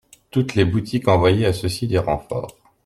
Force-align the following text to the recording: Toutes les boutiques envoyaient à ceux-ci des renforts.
Toutes 0.31 0.55
les 0.55 0.65
boutiques 0.65 1.07
envoyaient 1.07 1.45
à 1.45 1.53
ceux-ci 1.53 1.85
des 1.85 1.99
renforts. 1.99 2.55